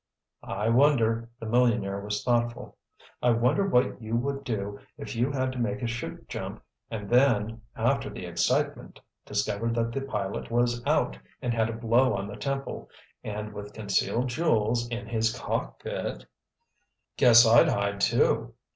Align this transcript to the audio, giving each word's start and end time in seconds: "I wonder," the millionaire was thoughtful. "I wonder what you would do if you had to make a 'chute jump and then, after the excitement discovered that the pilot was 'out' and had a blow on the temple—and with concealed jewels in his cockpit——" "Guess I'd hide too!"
"I 0.41 0.67
wonder," 0.69 1.29
the 1.39 1.45
millionaire 1.45 1.99
was 2.01 2.23
thoughtful. 2.23 2.75
"I 3.21 3.29
wonder 3.29 3.67
what 3.67 4.01
you 4.01 4.15
would 4.15 4.43
do 4.43 4.79
if 4.97 5.15
you 5.15 5.31
had 5.31 5.51
to 5.51 5.59
make 5.59 5.83
a 5.83 5.87
'chute 5.87 6.27
jump 6.27 6.63
and 6.89 7.07
then, 7.07 7.61
after 7.75 8.09
the 8.09 8.25
excitement 8.25 8.99
discovered 9.27 9.75
that 9.75 9.91
the 9.91 10.01
pilot 10.01 10.49
was 10.49 10.83
'out' 10.87 11.19
and 11.39 11.53
had 11.53 11.69
a 11.69 11.73
blow 11.73 12.15
on 12.15 12.25
the 12.27 12.35
temple—and 12.35 13.53
with 13.53 13.73
concealed 13.75 14.29
jewels 14.29 14.87
in 14.87 15.05
his 15.05 15.37
cockpit——" 15.39 16.25
"Guess 17.17 17.45
I'd 17.45 17.69
hide 17.69 18.01
too!" 18.01 18.55